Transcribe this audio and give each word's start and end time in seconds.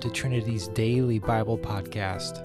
to 0.00 0.08
Trinity's 0.08 0.68
daily 0.68 1.18
Bible 1.18 1.58
podcast, 1.58 2.42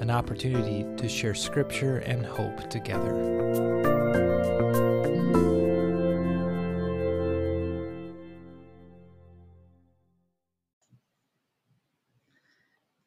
an 0.00 0.10
opportunity 0.10 0.84
to 0.96 1.08
share 1.08 1.36
scripture 1.36 1.98
and 1.98 2.26
hope 2.26 2.68
together. 2.68 3.14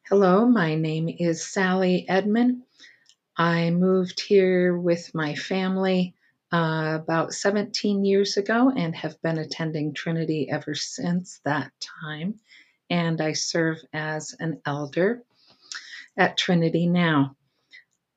Hello, 0.08 0.46
my 0.46 0.76
name 0.76 1.10
is 1.10 1.46
Sally 1.46 2.08
Edmond. 2.08 2.62
I 3.36 3.68
moved 3.68 4.20
here 4.20 4.78
with 4.78 5.14
my 5.14 5.34
family 5.34 6.14
uh, 6.50 7.00
about 7.02 7.34
17 7.34 8.02
years 8.06 8.38
ago 8.38 8.72
and 8.74 8.96
have 8.96 9.20
been 9.20 9.36
attending 9.36 9.92
Trinity 9.92 10.48
ever 10.50 10.74
since 10.74 11.40
that 11.44 11.70
time. 12.02 12.40
And 12.90 13.20
I 13.20 13.32
serve 13.32 13.78
as 13.92 14.34
an 14.38 14.60
elder 14.66 15.22
at 16.16 16.36
Trinity 16.36 16.86
now. 16.86 17.36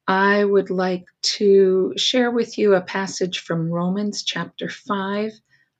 I 0.07 0.43
would 0.43 0.69
like 0.69 1.05
to 1.21 1.93
share 1.97 2.31
with 2.31 2.57
you 2.57 2.75
a 2.75 2.81
passage 2.81 3.39
from 3.39 3.69
Romans 3.69 4.23
chapter 4.23 4.69
5. 4.69 5.31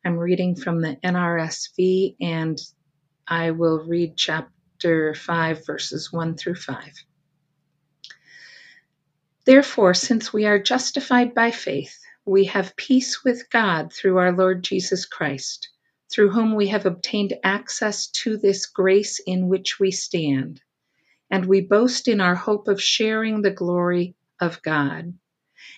I'm 0.06 0.18
reading 0.18 0.56
from 0.56 0.82
the 0.82 0.98
NRSV 1.04 2.16
and 2.20 2.60
I 3.28 3.52
will 3.52 3.86
read 3.86 4.18
chapter 4.18 5.14
5, 5.14 5.66
verses 5.66 6.12
1 6.12 6.36
through 6.38 6.56
5. 6.56 6.78
Therefore, 9.46 9.94
since 9.94 10.34
we 10.34 10.46
are 10.46 10.60
justified 10.60 11.34
by 11.34 11.52
faith, 11.52 11.98
we 12.26 12.46
have 12.46 12.76
peace 12.76 13.24
with 13.24 13.50
God 13.50 13.94
through 13.94 14.18
our 14.18 14.34
Lord 14.34 14.62
Jesus 14.62 15.06
Christ, 15.06 15.70
through 16.12 16.30
whom 16.32 16.56
we 16.56 16.68
have 16.68 16.86
obtained 16.86 17.34
access 17.44 18.08
to 18.08 18.38
this 18.38 18.66
grace 18.66 19.20
in 19.26 19.48
which 19.48 19.80
we 19.80 19.92
stand. 19.92 20.62
And 21.30 21.46
we 21.46 21.62
boast 21.62 22.08
in 22.08 22.22
our 22.22 22.36
hope 22.36 22.68
of 22.68 22.82
sharing 22.82 23.42
the 23.42 23.52
glory 23.52 24.16
of 24.40 24.62
God. 24.62 25.14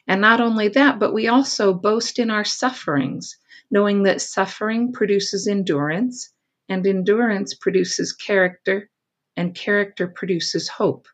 And 0.07 0.21
not 0.21 0.41
only 0.41 0.69
that, 0.69 0.99
but 0.99 1.13
we 1.13 1.27
also 1.27 1.73
boast 1.73 2.19
in 2.19 2.31
our 2.31 2.43
sufferings, 2.43 3.37
knowing 3.69 4.03
that 4.03 4.21
suffering 4.21 4.91
produces 4.91 5.47
endurance, 5.47 6.31
and 6.67 6.85
endurance 6.85 7.53
produces 7.53 8.13
character, 8.13 8.89
and 9.37 9.53
character 9.55 10.07
produces 10.07 10.67
hope. 10.67 11.07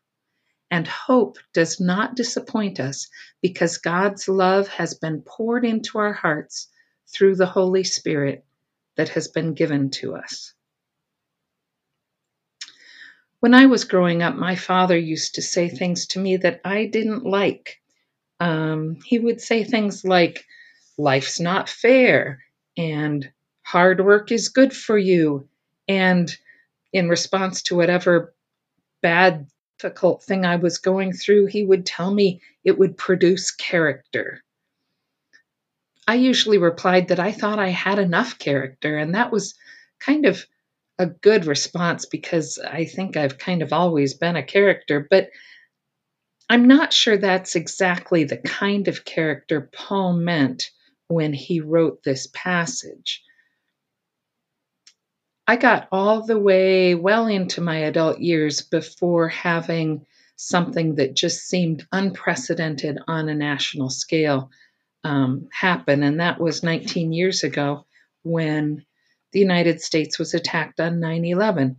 And 0.70 0.88
hope 0.88 1.38
does 1.52 1.78
not 1.78 2.16
disappoint 2.16 2.80
us 2.80 3.08
because 3.42 3.78
God's 3.78 4.28
love 4.28 4.68
has 4.68 4.94
been 4.94 5.22
poured 5.22 5.64
into 5.64 5.98
our 5.98 6.14
hearts 6.14 6.68
through 7.06 7.36
the 7.36 7.46
Holy 7.46 7.84
Spirit 7.84 8.45
that 8.96 9.10
has 9.10 9.28
been 9.28 9.54
given 9.54 9.90
to 9.90 10.14
us. 10.14 10.52
When 13.40 13.54
I 13.54 13.66
was 13.66 13.84
growing 13.84 14.22
up, 14.22 14.34
my 14.34 14.56
father 14.56 14.96
used 14.96 15.34
to 15.34 15.42
say 15.42 15.68
things 15.68 16.06
to 16.08 16.18
me 16.18 16.38
that 16.38 16.60
I 16.64 16.86
didn't 16.86 17.24
like. 17.24 17.80
Um, 18.40 18.98
he 19.04 19.18
would 19.18 19.40
say 19.40 19.62
things 19.64 20.04
like, 20.04 20.44
Life's 20.98 21.38
not 21.38 21.68
fair, 21.68 22.42
and 22.76 23.30
hard 23.62 24.04
work 24.04 24.32
is 24.32 24.48
good 24.48 24.74
for 24.74 24.96
you. 24.96 25.48
And 25.86 26.34
in 26.92 27.08
response 27.08 27.62
to 27.64 27.76
whatever 27.76 28.34
bad 29.02 29.46
difficult 29.78 30.22
thing 30.22 30.44
I 30.44 30.56
was 30.56 30.78
going 30.78 31.12
through, 31.12 31.46
he 31.46 31.64
would 31.64 31.84
tell 31.84 32.12
me 32.12 32.40
it 32.64 32.78
would 32.78 32.96
produce 32.96 33.50
character. 33.50 34.42
I 36.06 36.14
usually 36.14 36.58
replied 36.58 37.08
that 37.08 37.20
I 37.20 37.32
thought 37.32 37.58
I 37.58 37.70
had 37.70 37.98
enough 37.98 38.38
character, 38.38 38.96
and 38.96 39.14
that 39.14 39.32
was 39.32 39.54
kind 39.98 40.26
of 40.26 40.46
a 40.98 41.06
good 41.06 41.46
response 41.46 42.06
because 42.06 42.58
I 42.58 42.84
think 42.84 43.16
I've 43.16 43.38
kind 43.38 43.62
of 43.62 43.72
always 43.72 44.14
been 44.14 44.36
a 44.36 44.42
character, 44.42 45.06
but 45.10 45.30
I'm 46.48 46.68
not 46.68 46.92
sure 46.92 47.16
that's 47.16 47.56
exactly 47.56 48.24
the 48.24 48.36
kind 48.36 48.88
of 48.88 49.04
character 49.04 49.68
Paul 49.72 50.12
meant 50.14 50.70
when 51.08 51.32
he 51.32 51.60
wrote 51.60 52.02
this 52.02 52.28
passage. 52.32 53.22
I 55.48 55.56
got 55.56 55.88
all 55.92 56.24
the 56.24 56.38
way 56.38 56.94
well 56.94 57.26
into 57.26 57.60
my 57.60 57.78
adult 57.78 58.20
years 58.20 58.62
before 58.62 59.28
having 59.28 60.06
something 60.36 60.96
that 60.96 61.14
just 61.14 61.46
seemed 61.46 61.86
unprecedented 61.92 62.98
on 63.06 63.28
a 63.28 63.34
national 63.34 63.90
scale 63.90 64.50
um, 65.06 65.48
happen. 65.52 66.02
And 66.02 66.18
that 66.18 66.40
was 66.40 66.64
19 66.64 67.12
years 67.12 67.44
ago 67.44 67.86
when 68.24 68.84
the 69.32 69.38
United 69.38 69.80
States 69.80 70.18
was 70.18 70.34
attacked 70.34 70.80
on 70.80 70.98
9 70.98 71.24
11. 71.24 71.76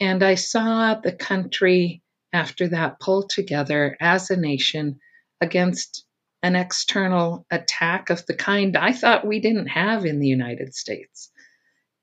And 0.00 0.22
I 0.22 0.36
saw 0.36 0.94
the 0.94 1.12
country 1.12 2.02
after 2.32 2.68
that 2.68 2.98
pull 2.98 3.28
together 3.28 3.94
as 4.00 4.30
a 4.30 4.36
nation 4.36 5.00
against 5.40 6.06
an 6.42 6.56
external 6.56 7.46
attack 7.50 8.08
of 8.08 8.24
the 8.24 8.34
kind 8.34 8.76
I 8.76 8.92
thought 8.92 9.26
we 9.26 9.40
didn't 9.40 9.68
have 9.68 10.06
in 10.06 10.18
the 10.18 10.26
United 10.26 10.74
States. 10.74 11.30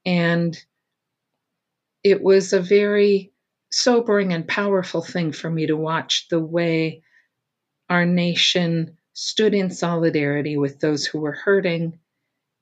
And 0.06 0.56
it 2.04 2.22
was 2.22 2.54
a 2.54 2.62
very 2.62 3.34
sobering 3.72 4.34
and 4.34 4.48
powerful 4.48 5.02
thing 5.02 5.32
for 5.32 5.50
me 5.50 5.66
to 5.66 5.76
watch 5.76 6.28
the 6.30 6.40
way 6.40 7.02
our 7.90 8.06
nation 8.06 8.99
stood 9.14 9.54
in 9.54 9.72
solidarity 9.72 10.58
with 10.58 10.80
those 10.80 11.06
who 11.06 11.20
were 11.20 11.34
hurting. 11.34 12.00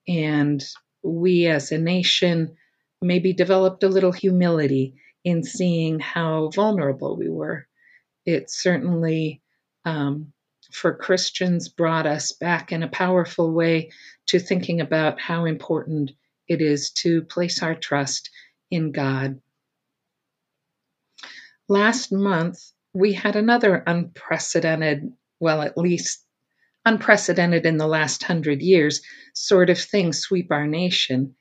And 0.07 0.63
we 1.03 1.47
as 1.47 1.71
a 1.71 1.77
nation 1.77 2.55
maybe 3.01 3.33
developed 3.33 3.83
a 3.83 3.89
little 3.89 4.11
humility 4.11 4.95
in 5.23 5.43
seeing 5.43 5.99
how 5.99 6.49
vulnerable 6.49 7.17
we 7.17 7.29
were. 7.29 7.67
It 8.25 8.49
certainly, 8.49 9.41
um, 9.85 10.33
for 10.71 10.95
Christians, 10.95 11.69
brought 11.69 12.05
us 12.05 12.31
back 12.31 12.71
in 12.71 12.83
a 12.83 12.87
powerful 12.87 13.51
way 13.51 13.91
to 14.27 14.39
thinking 14.39 14.81
about 14.81 15.19
how 15.19 15.45
important 15.45 16.11
it 16.47 16.61
is 16.61 16.91
to 16.91 17.21
place 17.21 17.61
our 17.61 17.75
trust 17.75 18.29
in 18.71 18.91
God. 18.91 19.41
Last 21.69 22.11
month, 22.11 22.71
we 22.93 23.13
had 23.13 23.35
another 23.35 23.83
unprecedented, 23.85 25.11
well, 25.39 25.61
at 25.61 25.77
least 25.77 26.23
unprecedented 26.87 27.65
in 27.65 27.77
the 27.77 27.87
last 27.87 28.23
hundred 28.23 28.61
years, 28.61 29.01
sort 29.33 29.69
of 29.69 29.77
thing 29.77 30.13
sweep 30.13 30.51
our 30.51 30.65
nation. 30.65 31.35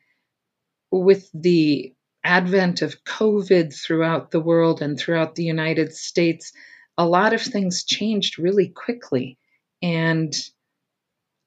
With 0.90 1.30
the 1.32 1.94
advent 2.24 2.82
of 2.82 3.04
COVID 3.04 3.72
throughout 3.72 4.32
the 4.32 4.40
world 4.40 4.82
and 4.82 4.98
throughout 4.98 5.36
the 5.36 5.44
United 5.44 5.94
States, 5.94 6.52
a 6.98 7.06
lot 7.06 7.32
of 7.32 7.40
things 7.40 7.84
changed 7.84 8.40
really 8.40 8.68
quickly. 8.68 9.38
And 9.80 10.34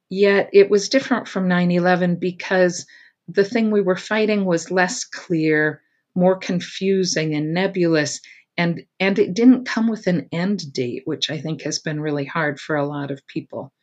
yet 0.10 0.50
it 0.54 0.70
was 0.70 0.88
different 0.88 1.28
from 1.28 1.50
9 1.50 1.70
11 1.72 2.16
because 2.16 2.86
the 3.28 3.44
thing 3.44 3.70
we 3.70 3.82
were 3.82 3.98
fighting 3.98 4.46
was 4.46 4.72
less 4.72 5.04
clear, 5.04 5.82
more 6.16 6.38
confusing 6.38 7.36
and 7.36 7.54
nebulous, 7.54 8.22
and 8.58 8.82
and 9.00 9.20
it 9.20 9.34
didn't 9.34 9.66
come 9.66 9.90
with 9.90 10.08
an 10.08 10.30
end 10.32 10.72
date, 10.72 11.04
which 11.06 11.30
I 11.30 11.38
think 11.40 11.64
has 11.64 11.80
been 11.80 12.00
really 12.00 12.26
hard 12.26 12.60
for 12.60 12.78
a 12.78 12.88
lot 12.88 13.12
of 13.12 13.28
people. 13.28 13.74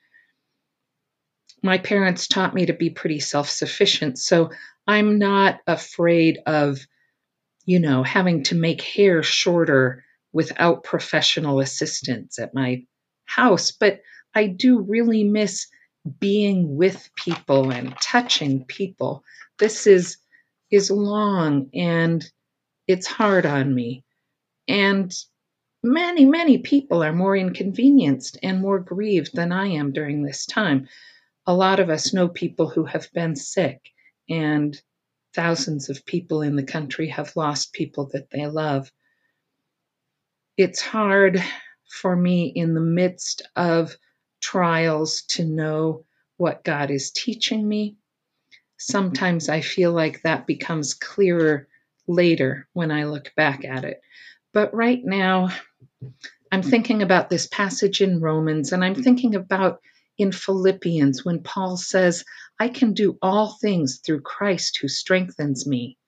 My 1.62 1.78
parents 1.78 2.28
taught 2.28 2.55
me 2.55 2.67
to 2.67 2.72
be 2.72 2.91
pretty 2.91 3.21
self-sufficient, 3.21 4.19
so 4.19 4.50
I'm 4.87 5.19
not 5.19 5.61
afraid 5.67 6.39
of 6.47 6.87
you 7.65 7.81
know 7.81 8.03
having 8.03 8.44
to 8.44 8.55
make 8.55 8.83
hair 8.83 9.22
shorter 9.22 10.05
without 10.33 10.84
professional 10.84 11.61
assistance 11.61 12.39
at 12.39 12.55
my 12.55 12.84
house, 13.25 13.72
but 13.72 14.00
I 14.34 14.49
do 14.49 14.81
really 14.81 15.25
miss 15.25 15.67
being 16.21 16.77
with 16.77 17.11
people 17.17 17.71
and 17.71 17.97
touching 18.00 18.65
people. 18.65 19.25
This 19.59 19.87
is 19.87 20.19
is 20.70 20.91
long 20.91 21.70
and 21.75 22.29
it's 22.87 23.06
hard 23.06 23.47
on 23.47 23.75
me. 23.75 24.05
And 24.69 25.12
many, 25.82 26.25
many 26.25 26.59
people 26.59 27.02
are 27.02 27.12
more 27.12 27.37
inconvenienced 27.37 28.38
and 28.43 28.61
more 28.61 28.79
grieved 28.79 29.35
than 29.35 29.52
I 29.52 29.69
am 29.69 29.93
during 29.93 30.23
this 30.23 30.47
time. 30.47 30.88
A 31.46 31.54
lot 31.54 31.81
of 31.81 31.90
us 31.90 32.12
know 32.12 32.28
people 32.28 32.69
who 32.69 32.84
have 32.84 33.12
been 33.12 33.37
sick, 33.37 33.93
and 34.28 34.81
thousands 35.34 35.88
of 35.88 36.04
people 36.04 36.43
in 36.43 36.56
the 36.56 36.64
country 36.64 37.08
have 37.08 37.37
lost 37.37 37.72
people 37.72 38.10
that 38.12 38.31
they 38.31 38.46
love. 38.46 38.90
It's 40.56 40.81
hard 40.81 41.43
for 41.88 42.16
me 42.16 42.46
in 42.46 42.75
the 42.75 42.81
midst 42.81 43.43
of 43.54 43.96
trials 44.40 45.22
to 45.22 45.44
know 45.44 46.04
what 46.37 46.64
God 46.64 46.90
is 46.90 47.10
teaching 47.10 47.66
me. 47.66 47.96
Sometimes 48.78 49.49
I 49.49 49.60
feel 49.60 49.92
like 49.92 50.22
that 50.22 50.46
becomes 50.46 50.94
clearer 50.94 51.69
later 52.06 52.69
when 52.72 52.90
I 52.90 53.04
look 53.04 53.32
back 53.37 53.64
at 53.64 53.84
it. 53.84 54.00
But 54.52 54.75
right 54.75 55.04
now, 55.04 55.50
I'm 56.50 56.62
thinking 56.62 57.02
about 57.02 57.31
this 57.31 57.46
passage 57.46 58.00
in 58.00 58.20
Romans, 58.20 58.72
and 58.72 58.84
I'm 58.84 58.94
thinking 58.94 59.34
about 59.34 59.81
in 60.18 60.32
Philippians 60.32 61.24
when 61.24 61.42
Paul 61.42 61.76
says, 61.76 62.24
I 62.58 62.68
can 62.68 62.94
do 62.94 63.18
all 63.20 63.52
things 63.60 63.98
through 63.98 64.22
Christ 64.22 64.78
who 64.80 64.88
strengthens 64.88 65.66
me. 65.66 65.98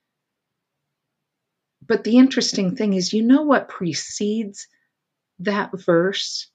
But 1.86 2.04
the 2.04 2.18
interesting 2.18 2.76
thing 2.76 2.94
is, 2.94 3.12
you 3.12 3.22
know 3.22 3.42
what 3.42 3.68
precedes 3.68 4.68
that 5.40 5.70
verse? 5.78 6.50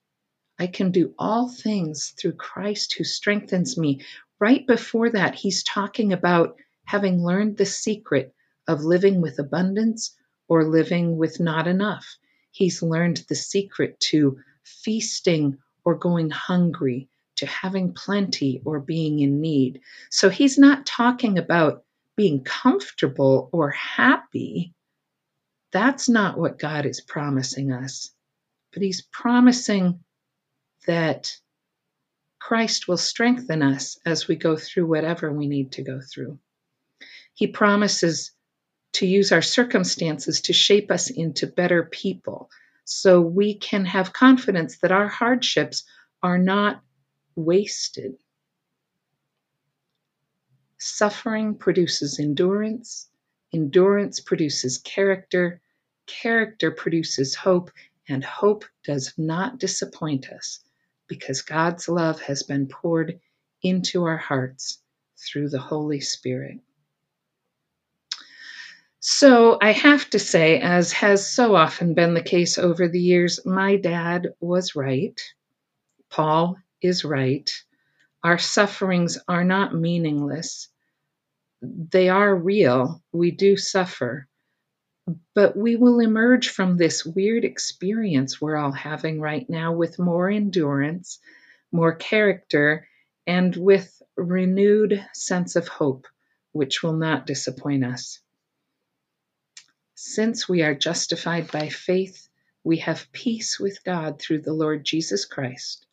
I 0.60 0.68
can 0.68 0.92
do 0.92 1.14
all 1.18 1.50
things 1.50 2.14
through 2.18 2.34
Christ 2.34 2.94
who 2.98 3.04
strengthens 3.04 3.78
me. 3.78 4.02
Right 4.40 4.66
before 4.68 5.10
that, 5.12 5.36
he's 5.36 5.64
talking 5.64 6.14
about 6.14 6.58
having 6.86 7.24
learned 7.24 7.58
the 7.58 7.66
secret 7.66 8.34
of 8.68 8.84
living 8.84 9.22
with 9.22 9.40
abundance 9.40 10.16
or 10.48 10.64
living 10.64 11.18
with 11.18 11.40
not 11.40 11.68
enough. 11.68 12.18
He's 12.52 12.84
learned 12.84 13.24
the 13.30 13.36
secret 13.36 14.00
to 14.12 14.40
feasting 14.64 15.58
or 15.84 15.96
going 15.96 16.30
hungry, 16.30 17.10
to 17.38 17.46
having 17.46 17.94
plenty 17.94 18.62
or 18.66 18.80
being 18.80 19.20
in 19.20 19.42
need. 19.42 19.82
So 20.10 20.30
he's 20.30 20.58
not 20.58 20.86
talking 20.86 21.38
about 21.38 21.84
being 22.16 22.44
comfortable 22.44 23.50
or 23.52 23.72
happy. 23.72 24.74
That's 25.72 26.08
not 26.08 26.38
what 26.38 26.60
God 26.60 26.86
is 26.86 27.02
promising 27.02 27.72
us. 27.72 28.12
But 28.72 28.84
he's 28.84 29.02
promising 29.02 30.00
that 30.86 31.36
Christ 32.40 32.88
will 32.88 32.98
strengthen 32.98 33.64
us 33.64 33.98
as 34.06 34.28
we 34.28 34.36
go 34.36 34.58
through 34.58 34.88
whatever 34.88 35.32
we 35.32 35.48
need 35.48 35.72
to 35.74 35.82
go 35.82 36.02
through. 36.02 36.40
He 37.34 37.48
promises 37.48 38.32
to 38.94 39.08
use 39.08 39.32
our 39.32 39.42
circumstances 39.42 40.42
to 40.42 40.54
shape 40.54 40.92
us 40.92 41.10
into 41.10 41.48
better 41.48 41.84
people 41.84 42.50
so 42.86 43.22
we 43.22 43.56
can 43.56 43.86
have 43.86 44.14
confidence 44.14 44.78
that 44.80 44.92
our 44.92 45.08
hardships 45.08 45.84
are 46.22 46.38
not 46.38 46.82
wasted. 47.36 48.16
Suffering 50.78 51.56
produces 51.56 52.20
endurance, 52.20 53.10
endurance 53.54 54.20
produces 54.20 54.78
character, 54.80 55.62
character 56.08 56.72
produces 56.72 57.36
hope, 57.36 57.72
and 58.10 58.24
hope 58.24 58.66
does 58.84 59.14
not 59.18 59.60
disappoint 59.60 60.30
us 60.30 60.60
because 61.08 61.42
God's 61.42 61.88
love 61.88 62.20
has 62.22 62.44
been 62.44 62.68
poured 62.68 63.20
into 63.62 64.04
our 64.04 64.18
hearts 64.18 64.80
through 65.18 65.50
the 65.50 65.60
Holy 65.60 66.02
Spirit. 66.02 66.60
So 69.00 69.58
I 69.62 69.74
have 69.74 70.10
to 70.12 70.20
say, 70.20 70.60
as 70.62 70.94
has 70.94 71.30
so 71.30 71.56
often 71.56 71.94
been 71.94 72.14
the 72.14 72.22
case 72.22 72.58
over 72.58 72.88
the 72.88 73.02
years, 73.02 73.46
my 73.46 73.76
dad 73.76 74.30
was 74.40 74.76
right. 74.76 75.20
Paul 76.10 76.56
is 76.84 77.06
right. 77.06 77.50
Our 78.24 78.38
sufferings 78.38 79.18
are 79.28 79.44
not 79.44 79.74
meaningless, 79.74 80.70
they 81.62 82.10
are 82.10 82.36
real. 82.36 83.02
We 83.12 83.32
do 83.32 83.56
suffer. 83.56 84.28
But 85.34 85.58
we 85.58 85.76
will 85.76 86.00
emerge 86.00 86.50
from 86.50 86.78
this 86.78 87.06
weird 87.06 87.46
experience 87.46 88.40
we're 88.40 88.58
all 88.58 88.72
having 88.72 89.20
right 89.20 89.50
now 89.50 89.74
with 89.74 90.00
more 90.00 90.30
endurance, 90.30 91.20
more 91.72 91.96
character, 91.96 92.88
and 93.26 93.56
with 93.56 94.02
renewed 94.16 95.06
sense 95.14 95.56
of 95.56 95.68
hope, 95.68 96.08
which 96.52 96.84
will 96.84 96.94
not 96.94 97.26
disappoint 97.26 97.86
us. 97.86 98.20
Since 99.96 100.50
we 100.50 100.64
are 100.64 100.76
justified 100.76 101.52
by 101.52 101.70
faith, 101.70 102.28
we 102.64 102.78
have 102.78 103.12
peace 103.12 103.60
with 103.60 103.84
God 103.84 104.20
through 104.20 104.42
the 104.42 104.54
Lord 104.54 104.86
Jesus 104.86 105.26
Christ, 105.26 105.86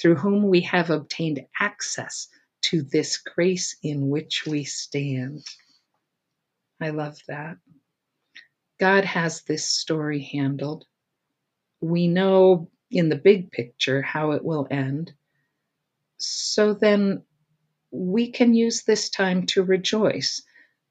through 0.00 0.16
whom 0.16 0.48
we 0.48 0.62
have 0.62 0.90
obtained 0.90 1.46
access 1.60 2.28
to 2.62 2.82
this 2.82 3.18
grace 3.18 3.76
in 3.82 4.08
which 4.08 4.44
we 4.46 4.64
stand. 4.64 5.44
I 6.80 6.90
love 6.90 7.18
that. 7.28 7.56
God 8.80 9.04
has 9.04 9.42
this 9.42 9.64
story 9.66 10.22
handled. 10.22 10.84
We 11.80 12.08
know 12.08 12.70
in 12.90 13.08
the 13.08 13.16
big 13.16 13.50
picture 13.52 14.02
how 14.02 14.32
it 14.32 14.44
will 14.44 14.66
end. 14.70 15.12
So 16.16 16.74
then 16.74 17.22
we 17.90 18.32
can 18.32 18.54
use 18.54 18.82
this 18.82 19.10
time 19.10 19.46
to 19.46 19.62
rejoice, 19.62 20.42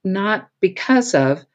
not 0.04 0.50
because 0.62 1.14
of, 1.14 1.46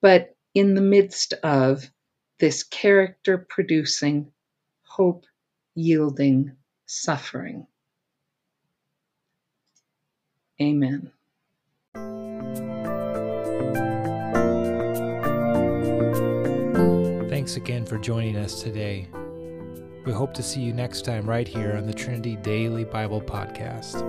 but 0.00 0.36
in 0.54 0.74
the 0.74 0.80
midst 0.80 1.32
of 1.42 1.90
this 2.38 2.62
character 2.62 3.38
producing, 3.38 4.30
hope 4.82 5.26
yielding 5.74 6.56
suffering. 6.86 7.66
Amen. 10.60 11.12
Thanks 17.28 17.56
again 17.56 17.84
for 17.84 17.98
joining 17.98 18.36
us 18.36 18.62
today. 18.62 19.08
We 20.04 20.12
hope 20.12 20.32
to 20.34 20.42
see 20.42 20.60
you 20.60 20.72
next 20.72 21.04
time 21.04 21.28
right 21.28 21.46
here 21.46 21.76
on 21.76 21.86
the 21.86 21.92
Trinity 21.92 22.36
Daily 22.36 22.84
Bible 22.84 23.20
Podcast. 23.20 24.02